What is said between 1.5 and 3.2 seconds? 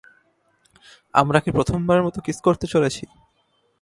প্রথমবারের মতো কিস করতে চলেছি?